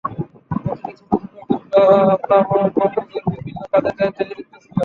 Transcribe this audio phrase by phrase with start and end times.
[0.63, 1.75] প্রতিটি ছোট ছোট গোত্র,
[2.21, 4.77] তাঁবু গম্বুজের বিভিন্ন কাজের দায়িত্বে নিযুক্ত ছিল।